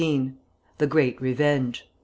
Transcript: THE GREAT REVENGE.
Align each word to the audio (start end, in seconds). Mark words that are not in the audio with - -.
THE 0.79 0.87
GREAT 0.87 1.21
REVENGE. 1.21 1.87